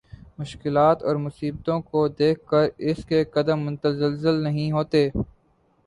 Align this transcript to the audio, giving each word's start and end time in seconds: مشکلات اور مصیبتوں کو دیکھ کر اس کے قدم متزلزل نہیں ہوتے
مشکلات 0.39 1.03
اور 1.03 1.15
مصیبتوں 1.17 1.79
کو 1.81 2.07
دیکھ 2.19 2.39
کر 2.47 2.67
اس 2.89 3.05
کے 3.05 3.23
قدم 3.33 3.59
متزلزل 3.65 4.43
نہیں 4.43 4.71
ہوتے 4.71 5.09